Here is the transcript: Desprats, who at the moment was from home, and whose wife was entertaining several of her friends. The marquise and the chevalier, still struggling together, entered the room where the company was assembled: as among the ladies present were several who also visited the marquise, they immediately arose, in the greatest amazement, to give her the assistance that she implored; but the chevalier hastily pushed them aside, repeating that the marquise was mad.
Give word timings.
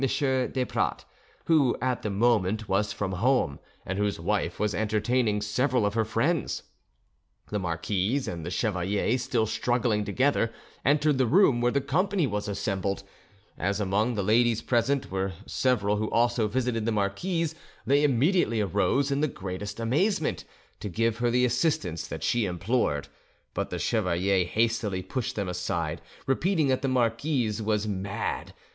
Desprats, 0.03 1.05
who 1.45 1.77
at 1.79 2.01
the 2.01 2.09
moment 2.09 2.67
was 2.67 2.91
from 2.91 3.11
home, 3.11 3.59
and 3.85 3.99
whose 3.99 4.19
wife 4.19 4.59
was 4.59 4.73
entertaining 4.73 5.41
several 5.41 5.85
of 5.85 5.93
her 5.93 6.03
friends. 6.03 6.63
The 7.51 7.59
marquise 7.59 8.27
and 8.27 8.43
the 8.43 8.49
chevalier, 8.49 9.15
still 9.19 9.45
struggling 9.45 10.03
together, 10.03 10.51
entered 10.83 11.19
the 11.19 11.27
room 11.27 11.61
where 11.61 11.71
the 11.71 11.81
company 11.81 12.25
was 12.25 12.47
assembled: 12.47 13.03
as 13.59 13.79
among 13.79 14.15
the 14.15 14.23
ladies 14.23 14.63
present 14.63 15.11
were 15.11 15.33
several 15.45 15.97
who 15.97 16.09
also 16.09 16.47
visited 16.47 16.87
the 16.87 16.91
marquise, 16.91 17.53
they 17.85 18.03
immediately 18.03 18.59
arose, 18.59 19.11
in 19.11 19.21
the 19.21 19.27
greatest 19.27 19.79
amazement, 19.79 20.45
to 20.79 20.89
give 20.89 21.17
her 21.19 21.29
the 21.29 21.45
assistance 21.45 22.07
that 22.07 22.23
she 22.23 22.45
implored; 22.45 23.07
but 23.53 23.69
the 23.69 23.77
chevalier 23.77 24.45
hastily 24.45 25.03
pushed 25.03 25.35
them 25.35 25.47
aside, 25.47 26.01
repeating 26.25 26.69
that 26.69 26.81
the 26.81 26.87
marquise 26.87 27.61
was 27.61 27.87
mad. 27.87 28.55